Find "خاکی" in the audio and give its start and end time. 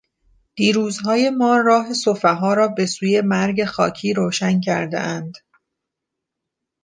3.65-4.13